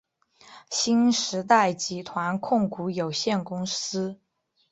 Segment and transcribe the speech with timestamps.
[0.71, 4.19] 新时代集团控股有限公司。